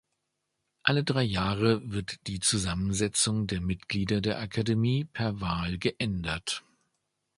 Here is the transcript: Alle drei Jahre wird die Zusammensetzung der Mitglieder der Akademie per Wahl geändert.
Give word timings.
Alle 0.81 1.03
drei 1.03 1.21
Jahre 1.21 1.91
wird 1.91 2.25
die 2.25 2.39
Zusammensetzung 2.39 3.45
der 3.45 3.61
Mitglieder 3.61 4.19
der 4.19 4.39
Akademie 4.39 5.03
per 5.05 5.41
Wahl 5.41 5.77
geändert. 5.77 6.63